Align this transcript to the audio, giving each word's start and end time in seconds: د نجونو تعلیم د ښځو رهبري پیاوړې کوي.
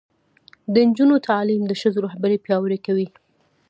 د 0.73 0.75
نجونو 0.89 1.15
تعلیم 1.27 1.61
د 1.67 1.73
ښځو 1.81 1.99
رهبري 2.07 2.37
پیاوړې 2.45 2.79
کوي. 2.85 3.07